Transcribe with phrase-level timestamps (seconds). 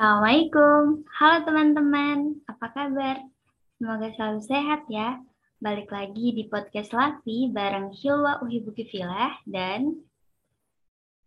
[0.00, 1.04] Assalamualaikum.
[1.12, 3.20] Halo teman-teman, apa kabar?
[3.76, 5.20] Semoga selalu sehat ya.
[5.60, 10.00] Balik lagi di podcast Lafi bareng Hilwa Uhibuki Filah dan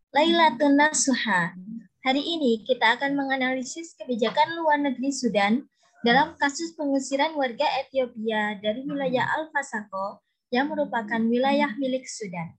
[0.09, 1.53] Laila Nasuha.
[2.01, 5.69] Hari ini kita akan menganalisis kebijakan luar negeri Sudan
[6.01, 12.57] dalam kasus pengusiran warga Ethiopia dari wilayah Al-Fasako yang merupakan wilayah milik Sudan.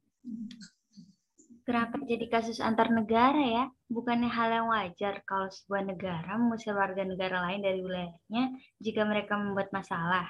[1.65, 3.65] Kenapa jadi kasus antar negara ya?
[3.89, 8.53] Bukannya hal yang wajar kalau sebuah negara mengusir warga negara lain dari wilayahnya
[8.85, 10.29] jika mereka membuat masalah?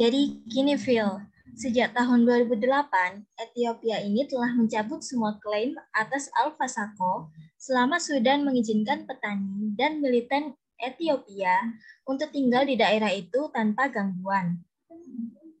[0.00, 2.56] Jadi gini Phil, sejak tahun 2008,
[3.36, 7.28] Ethiopia ini telah mencabut semua klaim atas Alfa Sako
[7.60, 11.76] selama Sudan mengizinkan petani dan militan Ethiopia
[12.08, 14.56] untuk tinggal di daerah itu tanpa gangguan.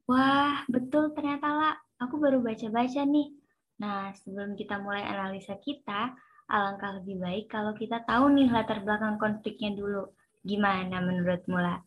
[0.08, 1.76] Wah, betul ternyata lah.
[2.00, 3.41] Aku baru baca-baca nih
[3.82, 6.14] Nah, sebelum kita mulai analisa kita,
[6.46, 10.06] alangkah lebih baik kalau kita tahu nih latar belakang konfliknya dulu.
[10.46, 11.82] Gimana menurut Mula?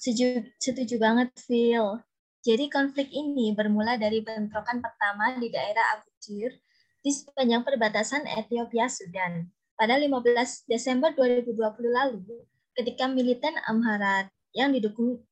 [0.00, 2.00] Setuju, setuju banget, Phil.
[2.42, 6.50] Jadi konflik ini bermula dari bentrokan pertama di daerah Abu Jir
[6.98, 9.46] di sepanjang perbatasan Ethiopia-Sudan.
[9.78, 11.54] Pada 15 Desember 2020
[11.92, 12.42] lalu,
[12.74, 15.22] ketika militan Amharat yang didukung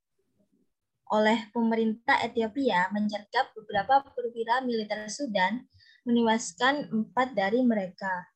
[1.11, 5.67] oleh pemerintah Ethiopia menyergap beberapa perwira militer Sudan,
[6.07, 8.31] menewaskan empat dari mereka.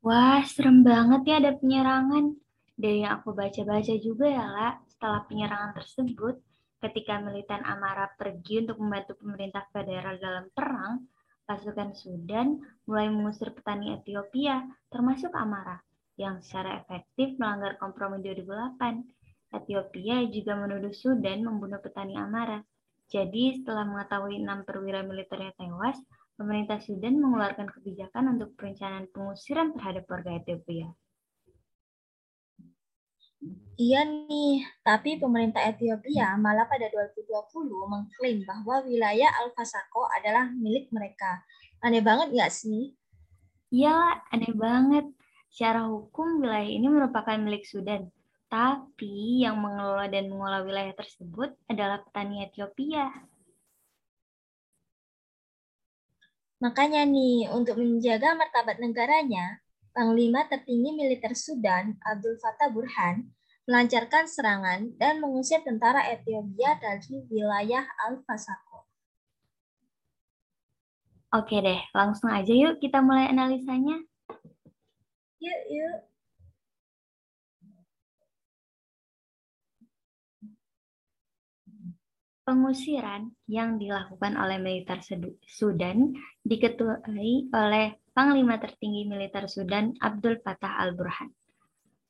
[0.00, 2.38] Wah, serem banget ya ada penyerangan.
[2.80, 6.40] Dari yang aku baca-baca juga ya, lah, setelah penyerangan tersebut,
[6.80, 11.04] ketika militan Amara pergi untuk membantu pemerintah federal dalam perang,
[11.44, 12.56] pasukan Sudan
[12.88, 15.76] mulai mengusir petani Ethiopia, termasuk Amara,
[16.16, 19.19] yang secara efektif melanggar kompromi 2008
[19.50, 22.62] Ethiopia juga menuduh Sudan membunuh petani Amara.
[23.10, 25.98] Jadi setelah mengetahui enam perwira militernya tewas,
[26.38, 30.94] pemerintah Sudan mengeluarkan kebijakan untuk perencanaan pengusiran terhadap warga Ethiopia.
[33.80, 41.40] Iya nih, tapi pemerintah Ethiopia malah pada 2020 mengklaim bahwa wilayah Al-Fasako adalah milik mereka.
[41.80, 42.92] Aneh banget nggak sih?
[43.72, 45.08] Iya, aneh banget.
[45.48, 48.12] Secara hukum, wilayah ini merupakan milik Sudan.
[48.50, 53.06] Tapi yang mengelola dan mengolah wilayah tersebut adalah petani Ethiopia.
[56.60, 63.26] Makanya nih, untuk menjaga martabat negaranya, Panglima tertinggi militer Sudan, Abdul Fattah Burhan,
[63.66, 68.86] melancarkan serangan dan mengusir tentara Ethiopia dari wilayah Al-Fasako.
[71.34, 73.98] Oke deh, langsung aja yuk kita mulai analisanya.
[75.42, 76.09] Yuk, yuk.
[82.50, 84.98] Pengusiran yang dilakukan oleh militer
[85.46, 91.30] Sudan diketuai oleh Panglima Tertinggi Militer Sudan Abdul Fattah al-Burhan.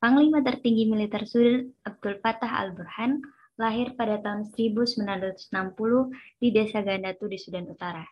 [0.01, 3.21] Panglima Tertinggi Militer Sudan Abdul Fattah al-Burhan
[3.61, 5.53] lahir pada tahun 1960
[6.41, 8.09] di Desa Gandatu di Sudan Utara.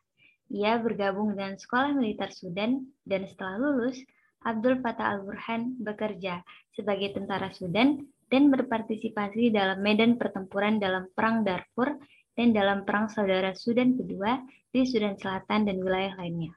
[0.52, 4.04] Ia bergabung dengan Sekolah Militer Sudan dan setelah lulus,
[4.44, 6.44] Abdul Fattah al-Burhan bekerja
[6.76, 11.96] sebagai tentara Sudan dan berpartisipasi dalam medan pertempuran dalam Perang Darfur
[12.38, 14.38] dan dalam Perang Saudara Sudan kedua
[14.70, 16.54] di Sudan Selatan dan wilayah lainnya.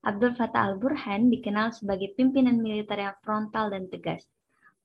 [0.00, 4.24] Abdul Fattah al-Burhan dikenal sebagai pimpinan militer yang frontal dan tegas.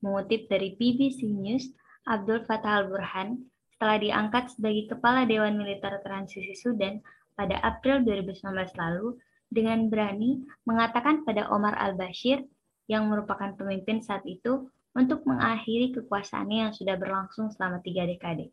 [0.04, 1.72] Mengutip dari BBC News,
[2.04, 7.00] Abdul Fattah al-Burhan setelah diangkat sebagai Kepala Dewan Militer Transisi Sudan
[7.32, 8.44] pada April 2019
[8.76, 9.16] lalu
[9.48, 12.44] dengan berani mengatakan pada Omar al-Bashir
[12.92, 18.52] yang merupakan pemimpin saat itu untuk mengakhiri kekuasaannya yang sudah berlangsung selama tiga dekade.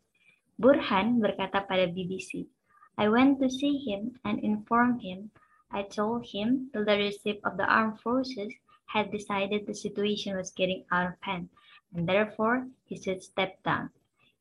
[0.61, 2.45] Burhan berkata pada BBC,
[2.93, 5.33] I went to see him and inform him.
[5.73, 8.53] I told him the leadership of the armed forces
[8.93, 11.49] had decided the situation was getting out of hand,
[11.97, 13.89] and therefore he should step down.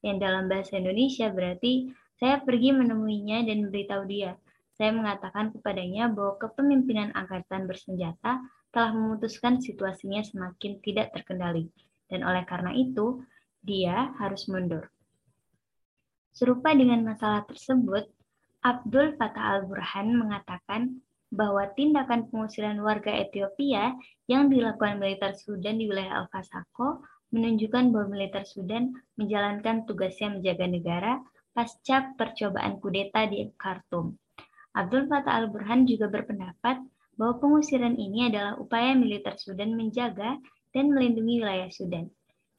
[0.04, 1.88] Yang dalam bahasa Indonesia berarti,
[2.20, 4.36] saya pergi menemuinya dan memberitahu dia.
[4.76, 11.72] Saya mengatakan kepadanya bahwa kepemimpinan angkatan bersenjata telah memutuskan situasinya semakin tidak terkendali,
[12.12, 13.24] dan oleh karena itu,
[13.64, 14.91] dia harus mundur.
[16.32, 18.08] Serupa dengan masalah tersebut,
[18.64, 23.92] Abdul Fattah al-Burhan mengatakan bahwa tindakan pengusiran warga Ethiopia
[24.32, 27.04] yang dilakukan militer Sudan di wilayah Al-Fasako
[27.36, 31.12] menunjukkan bahwa militer Sudan menjalankan tugasnya menjaga negara
[31.52, 34.16] pasca percobaan kudeta di Khartoum.
[34.72, 36.80] Abdul Fattah al-Burhan juga berpendapat
[37.20, 40.40] bahwa pengusiran ini adalah upaya militer Sudan menjaga
[40.72, 42.08] dan melindungi wilayah Sudan.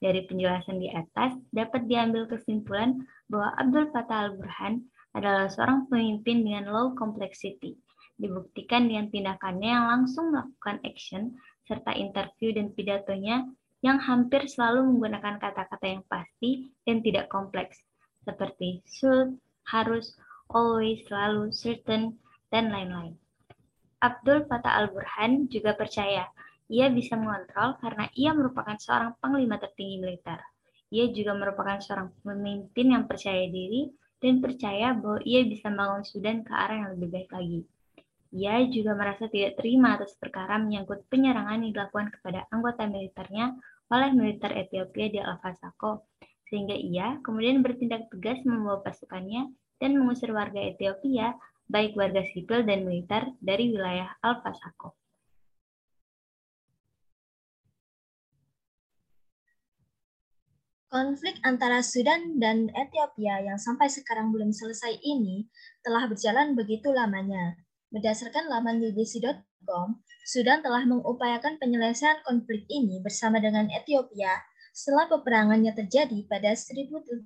[0.03, 3.01] Dari penjelasan di atas, dapat diambil kesimpulan
[3.33, 4.85] bahwa Abdul Fattah al-Burhan
[5.18, 7.74] adalah seorang pemimpin dengan low complexity
[8.21, 11.33] dibuktikan dengan tindakannya yang langsung melakukan action
[11.65, 13.50] serta interview dan pidatonya
[13.81, 17.81] yang hampir selalu menggunakan kata-kata yang pasti dan tidak kompleks,
[18.21, 20.13] seperti should, harus,
[20.53, 22.15] always, selalu, certain,
[22.53, 23.18] dan lain-lain.
[24.00, 26.29] Abdul Fattah al-Burhan juga percaya
[26.71, 30.39] ia bisa mengontrol karena ia merupakan seorang panglima tertinggi militer.
[30.93, 33.89] Ia juga merupakan seorang pemimpin yang percaya diri
[34.21, 37.59] dan percaya bahwa ia bisa membangun Sudan ke arah yang lebih baik lagi.
[38.33, 43.57] Ia juga merasa tidak terima atas perkara menyangkut penyerangan yang dilakukan kepada anggota militernya
[43.89, 46.05] oleh militer Ethiopia di Al-Fasako,
[46.45, 49.49] sehingga ia kemudian bertindak tegas membawa pasukannya
[49.81, 51.33] dan mengusir warga Ethiopia,
[51.69, 55.02] baik warga sipil dan militer, dari wilayah Al-Fasako.
[60.93, 65.49] Konflik antara Sudan dan Ethiopia yang sampai sekarang belum selesai ini
[65.81, 67.57] telah berjalan begitu lamanya.
[67.89, 74.37] Berdasarkan laman bbc.com, Sudan telah mengupayakan penyelesaian konflik ini bersama dengan Ethiopia
[74.69, 77.25] setelah peperangannya terjadi pada 1998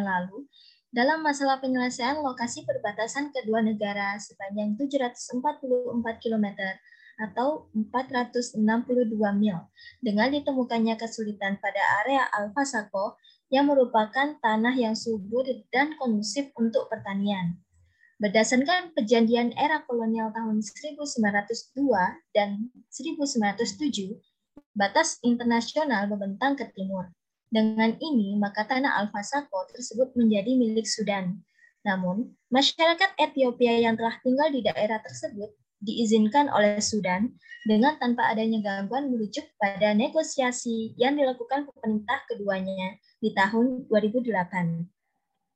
[0.00, 0.48] lalu
[0.88, 6.56] dalam masalah penyelesaian lokasi perbatasan kedua negara sepanjang 744 km
[7.18, 8.62] atau 462
[9.34, 9.58] mil
[9.98, 13.18] dengan ditemukannya kesulitan pada area Al-Fasako
[13.50, 15.42] yang merupakan tanah yang subur
[15.74, 17.58] dan kondusif untuk pertanian.
[18.18, 21.78] Berdasarkan perjanjian era kolonial tahun 1902
[22.34, 24.18] dan 1907,
[24.74, 27.10] batas internasional membentang ke timur.
[27.48, 31.40] Dengan ini, maka tanah Al-Fasako tersebut menjadi milik Sudan.
[31.86, 37.34] Namun, masyarakat Ethiopia yang telah tinggal di daerah tersebut diizinkan oleh Sudan
[37.66, 44.88] dengan tanpa adanya gangguan merujuk pada negosiasi yang dilakukan pemerintah keduanya di tahun 2008.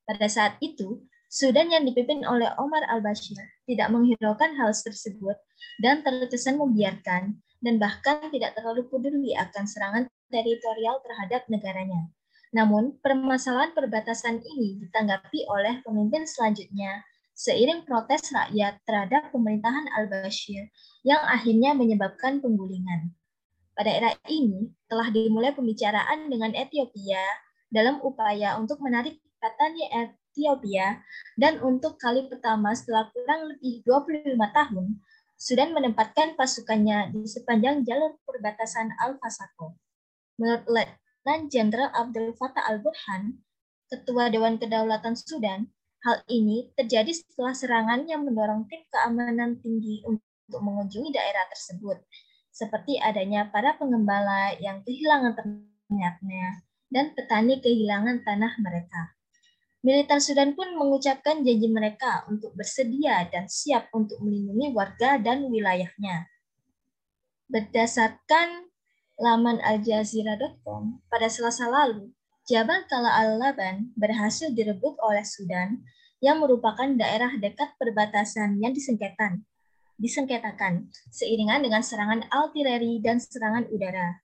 [0.03, 5.39] Pada saat itu, Sudan yang dipimpin oleh Omar al-Bashir tidak menghiraukan hal tersebut
[5.81, 12.13] dan terkesan membiarkan dan bahkan tidak terlalu peduli akan serangan teritorial terhadap negaranya.
[12.53, 17.01] Namun, permasalahan perbatasan ini ditanggapi oleh pemimpin selanjutnya
[17.43, 20.71] seiring protes rakyat terhadap pemerintahan al-Bashir
[21.03, 23.11] yang akhirnya menyebabkan penggulingan.
[23.75, 27.19] Pada era ini, telah dimulai pembicaraan dengan Ethiopia
[27.67, 31.03] dalam upaya untuk menarik katanya Ethiopia
[31.35, 35.03] dan untuk kali pertama setelah kurang lebih 25 tahun,
[35.35, 39.75] Sudan menempatkan pasukannya di sepanjang jalur perbatasan Al-Fasako.
[40.38, 43.43] Menurut Letnan Jenderal Abdul Fattah al-Burhan,
[43.91, 45.67] Ketua Dewan Kedaulatan Sudan,
[46.02, 52.02] Hal ini terjadi setelah serangan yang mendorong tim keamanan tinggi untuk mengunjungi daerah tersebut,
[52.50, 59.14] seperti adanya para pengembala yang kehilangan ternaknya dan petani kehilangan tanah mereka.
[59.82, 66.31] Militer Sudan pun mengucapkan janji mereka untuk bersedia dan siap untuk melindungi warga dan wilayahnya.
[67.50, 68.70] Berdasarkan
[69.19, 72.14] laman aljazeera.com, pada selasa lalu,
[72.52, 75.81] Jabal Kala al-Laban berhasil direbut oleh Sudan
[76.20, 79.49] yang merupakan daerah dekat perbatasan yang disengketan,
[79.96, 84.20] disengketakan seiringan dengan serangan artileri dan serangan udara.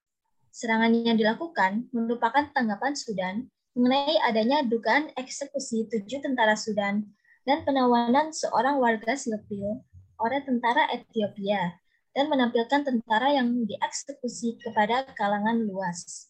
[0.53, 7.09] Serangan yang dilakukan merupakan tanggapan Sudan mengenai adanya dugaan eksekusi tujuh tentara Sudan
[7.49, 9.81] dan penawanan seorang warga sipil
[10.21, 11.81] oleh tentara Ethiopia
[12.13, 16.29] dan menampilkan tentara yang dieksekusi kepada kalangan luas.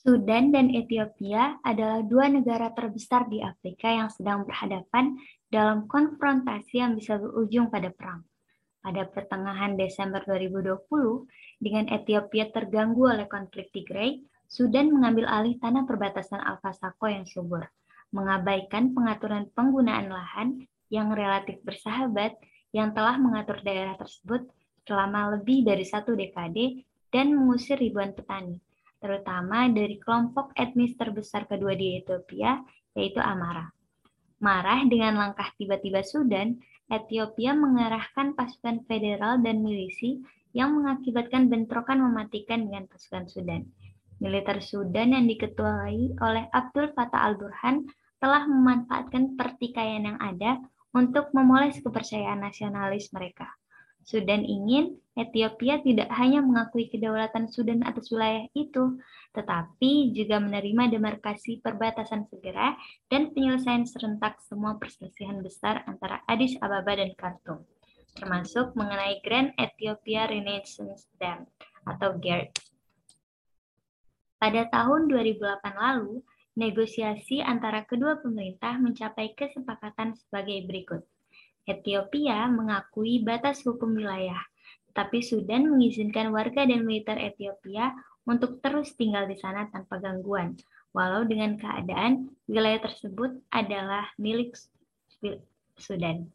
[0.00, 5.12] Sudan dan Ethiopia adalah dua negara terbesar di Afrika yang sedang berhadapan
[5.52, 8.24] dalam konfrontasi yang bisa berujung pada perang.
[8.80, 10.80] Pada pertengahan Desember 2020,
[11.60, 17.68] dengan Ethiopia terganggu oleh konflik Tigray, Sudan mengambil alih tanah perbatasan Al-Fasako yang subur,
[18.08, 22.40] mengabaikan pengaturan penggunaan lahan yang relatif bersahabat
[22.72, 24.48] yang telah mengatur daerah tersebut
[24.88, 28.64] selama lebih dari satu dekade dan mengusir ribuan petani
[29.00, 32.60] terutama dari kelompok etnis terbesar kedua di Ethiopia,
[32.94, 33.72] yaitu Amara.
[34.40, 36.56] Marah dengan langkah tiba-tiba Sudan,
[36.88, 40.20] Ethiopia mengerahkan pasukan federal dan milisi
[40.56, 43.62] yang mengakibatkan bentrokan mematikan dengan pasukan Sudan.
[44.20, 47.88] Militer Sudan yang diketuai oleh Abdul Fattah al-Burhan
[48.20, 50.60] telah memanfaatkan pertikaian yang ada
[50.92, 53.59] untuk memoles kepercayaan nasionalis mereka.
[54.04, 58.96] Sudan ingin Ethiopia tidak hanya mengakui kedaulatan Sudan atas wilayah itu,
[59.36, 62.74] tetapi juga menerima demarkasi perbatasan segera
[63.12, 67.62] dan penyelesaian serentak semua perselisihan besar antara Addis Ababa dan Khartoum,
[68.16, 71.44] termasuk mengenai Grand Ethiopia Renaissance Dam
[71.84, 72.50] atau GERD.
[74.40, 76.24] Pada tahun 2008 lalu,
[76.56, 81.04] negosiasi antara kedua pemerintah mencapai kesepakatan sebagai berikut.
[81.70, 84.42] Ethiopia mengakui batas hukum wilayah,
[84.90, 87.94] tetapi Sudan mengizinkan warga dan militer Ethiopia
[88.26, 90.58] untuk terus tinggal di sana tanpa gangguan,
[90.90, 94.58] walau dengan keadaan wilayah tersebut adalah milik
[95.78, 96.26] Sudan.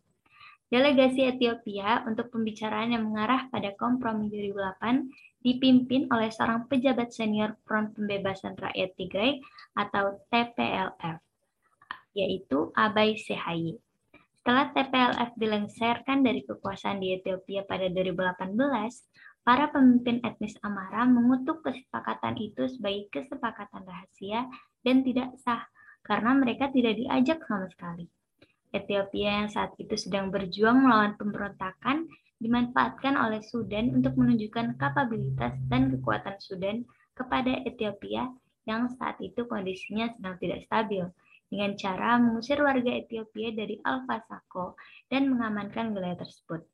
[0.66, 7.94] Delegasi Ethiopia untuk pembicaraan yang mengarah pada kompromi 2008 dipimpin oleh seorang pejabat senior Front
[7.94, 9.46] Pembebasan Rakyat Tigray
[9.78, 11.22] atau TPLF,
[12.18, 13.85] yaitu Abai Sehaye.
[14.46, 18.54] Setelah TPLF dilengsarkan dari kekuasaan di Ethiopia pada 2018,
[19.42, 24.46] para pemimpin etnis Amara mengutuk kesepakatan itu sebagai kesepakatan rahasia
[24.86, 25.66] dan tidak sah
[26.06, 28.06] karena mereka tidak diajak sama sekali.
[28.70, 32.06] Ethiopia yang saat itu sedang berjuang melawan pemberontakan
[32.38, 36.86] dimanfaatkan oleh Sudan untuk menunjukkan kapabilitas dan kekuatan Sudan
[37.18, 38.30] kepada Ethiopia
[38.70, 41.10] yang saat itu kondisinya sedang tidak stabil
[41.50, 44.76] dengan cara mengusir warga Ethiopia dari Al-Fasako
[45.08, 46.66] dan mengamankan wilayah tersebut.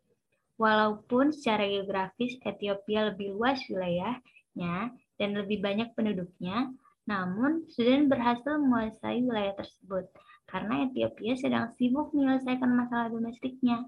[0.56, 6.70] Walaupun secara geografis Ethiopia lebih luas wilayahnya dan lebih banyak penduduknya,
[7.10, 10.06] namun Sudan berhasil menguasai wilayah tersebut
[10.51, 13.88] karena Ethiopia sedang sibuk menyelesaikan masalah domestiknya.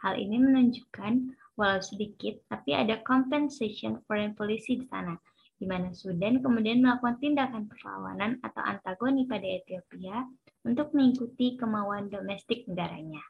[0.00, 1.12] Hal ini menunjukkan,
[1.56, 5.16] walau sedikit, tapi ada compensation foreign policy di sana,
[5.54, 10.26] di mana Sudan kemudian melakukan tindakan perlawanan atau antagoni pada Ethiopia
[10.66, 13.22] untuk mengikuti kemauan domestik negaranya.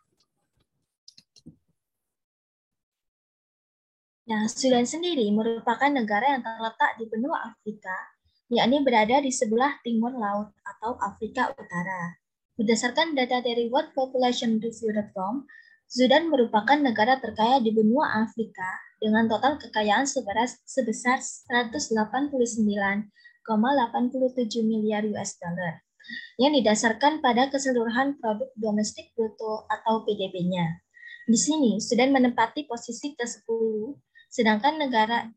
[4.25, 7.93] Nah, Sudan sendiri merupakan negara yang terletak di benua Afrika,
[8.49, 12.17] yakni berada di sebelah timur laut atau Afrika Utara.
[12.57, 15.45] Berdasarkan data dari worldpopulationreview.com,
[15.95, 18.67] Sudan merupakan negara terkaya di benua Afrika
[18.99, 20.11] dengan total kekayaan
[20.67, 23.07] sebesar 189,87
[24.67, 25.87] miliar US dollar
[26.43, 30.83] yang didasarkan pada keseluruhan produk domestik bruto atau PDB-nya.
[31.31, 33.95] Di sini, Sudan menempati posisi ke-10,
[34.35, 35.31] sedangkan negara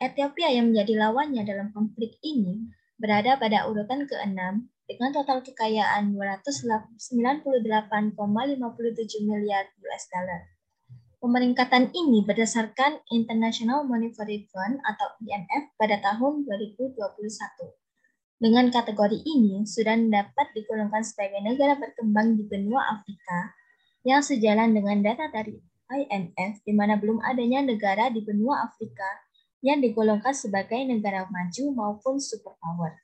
[0.00, 7.46] Ethiopia yang menjadi lawannya dalam konflik ini berada pada urutan ke-6 dengan total kekayaan 298,57
[9.22, 10.50] miliar US dollar.
[11.22, 16.98] Pemeringkatan ini berdasarkan International Monetary Fund atau IMF pada tahun 2021.
[18.40, 23.52] Dengan kategori ini, Sudan dapat digolongkan sebagai negara berkembang di benua Afrika
[24.02, 25.60] yang sejalan dengan data dari
[25.92, 29.06] IMF di mana belum adanya negara di benua Afrika
[29.60, 32.96] yang digolongkan sebagai negara maju maupun superpower.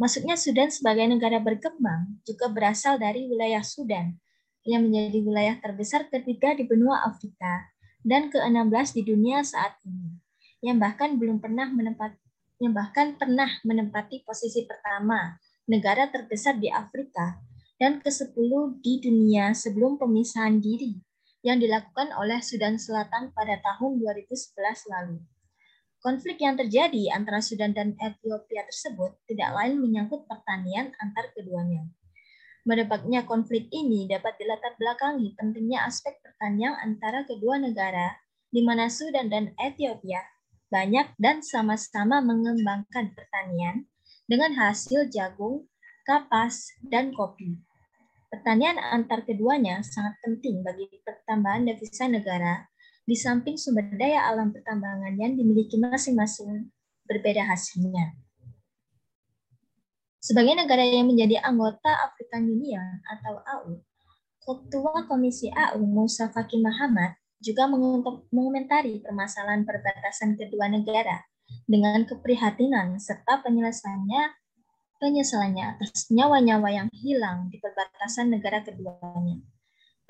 [0.00, 4.16] Masuknya Sudan sebagai negara berkembang juga berasal dari wilayah Sudan,
[4.62, 7.70] yang menjadi wilayah terbesar ketiga di benua Afrika
[8.02, 10.18] dan ke-16 di dunia saat ini,
[10.62, 12.22] yang bahkan belum pernah menempati
[12.62, 15.34] yang bahkan pernah menempati posisi pertama
[15.66, 17.42] negara terbesar di Afrika
[17.74, 20.94] dan ke-10 di dunia sebelum pemisahan diri
[21.42, 25.18] yang dilakukan oleh Sudan Selatan pada tahun 2011 lalu.
[26.02, 31.86] Konflik yang terjadi antara Sudan dan Ethiopia tersebut tidak lain menyangkut pertanian antar keduanya.
[32.66, 38.18] Merebaknya konflik ini dapat dilatar belakangi pentingnya aspek pertanian antara kedua negara,
[38.50, 40.26] di mana Sudan dan Ethiopia
[40.74, 43.86] banyak dan sama-sama mengembangkan pertanian
[44.26, 45.70] dengan hasil jagung,
[46.02, 47.62] kapas, dan kopi.
[48.26, 52.71] Pertanian antar keduanya sangat penting bagi pertambahan devisa negara
[53.02, 56.70] di samping sumber daya alam pertambangan yang dimiliki masing-masing
[57.06, 58.14] berbeda hasilnya.
[60.22, 63.82] Sebagai negara yang menjadi anggota African Union atau AU,
[64.42, 67.66] Ketua Komisi AU Musa Faki Muhammad juga
[68.30, 71.26] mengomentari permasalahan perbatasan kedua negara
[71.66, 74.42] dengan keprihatinan serta penyelesaiannya
[75.02, 79.42] penyesalannya atas nyawa-nyawa yang hilang di perbatasan negara keduanya.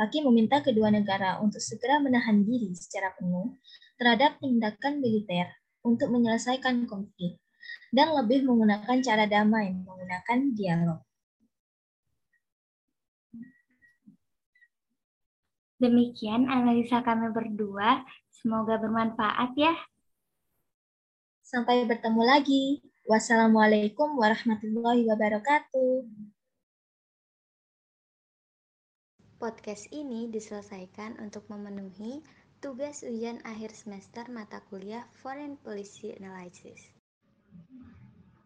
[0.03, 3.55] Paki meminta kedua negara untuk segera menahan diri secara penuh
[3.95, 5.47] terhadap tindakan militer
[5.87, 7.39] untuk menyelesaikan konflik
[7.95, 10.99] dan lebih menggunakan cara damai menggunakan dialog.
[15.79, 18.03] Demikian analisa kami berdua.
[18.35, 19.71] Semoga bermanfaat ya.
[21.47, 22.83] Sampai bertemu lagi.
[23.07, 26.32] Wassalamualaikum warahmatullahi wabarakatuh.
[29.43, 32.23] Podcast ini diselesaikan untuk memenuhi
[32.63, 36.79] tugas ujian akhir semester mata kuliah Foreign Policy Analysis.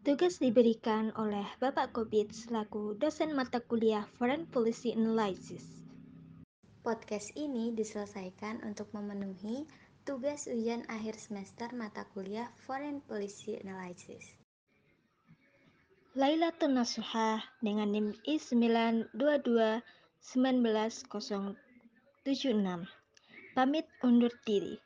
[0.01, 5.61] Tugas diberikan oleh Bapak Kobit selaku dosen mata kuliah Foreign Policy Analysis.
[6.81, 9.69] Podcast ini diselesaikan untuk memenuhi
[10.01, 14.33] tugas ujian akhir semester mata kuliah Foreign Policy Analysis.
[16.17, 19.85] Lailatul Nasuha dengan NIM I922
[20.27, 22.83] 19076.
[23.55, 24.77] Pamit undur diri.